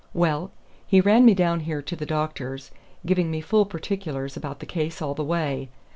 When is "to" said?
1.83-1.95